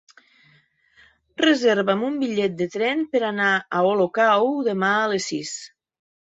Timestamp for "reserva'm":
1.41-2.01